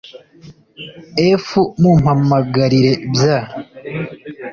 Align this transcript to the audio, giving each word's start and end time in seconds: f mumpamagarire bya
f 1.41 1.47
mumpamagarire 1.81 2.91
bya 3.13 3.37